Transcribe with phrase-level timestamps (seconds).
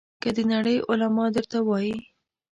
[0.21, 1.97] که د نړۍ علما درته وایي.